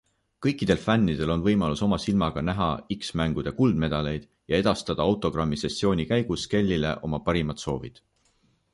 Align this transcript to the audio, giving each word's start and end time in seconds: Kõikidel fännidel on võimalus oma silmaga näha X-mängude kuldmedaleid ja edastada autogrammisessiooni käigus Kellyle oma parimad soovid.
Kõikidel 0.43 0.77
fännidel 0.85 1.33
on 1.33 1.43
võimalus 1.47 1.83
oma 1.87 1.99
silmaga 2.05 2.43
näha 2.47 2.69
X-mängude 2.97 3.55
kuldmedaleid 3.59 4.27
ja 4.53 4.63
edastada 4.65 5.09
autogrammisessiooni 5.13 6.11
käigus 6.17 6.51
Kellyle 6.55 6.99
oma 7.11 7.25
parimad 7.29 7.67
soovid. 7.67 8.07